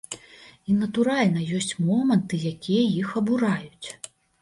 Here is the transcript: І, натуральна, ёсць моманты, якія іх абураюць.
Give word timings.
І, 0.69 0.75
натуральна, 0.83 1.45
ёсць 1.61 1.77
моманты, 1.91 2.43
якія 2.55 2.83
іх 3.01 3.09
абураюць. 3.25 3.89